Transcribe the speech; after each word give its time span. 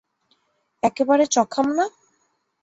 একেবারে 0.83 1.25
চখাম 1.27 1.67
না? 1.77 1.85